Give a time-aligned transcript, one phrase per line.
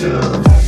[0.00, 0.67] Yeah.